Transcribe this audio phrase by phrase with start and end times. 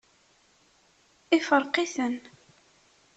[1.37, 2.15] Ifṛeq-iten.